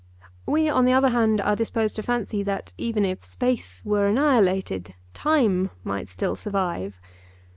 [0.47, 4.95] We, on the other hand, are disposed to fancy that even if space were annihilated
[5.13, 6.99] time might still survive.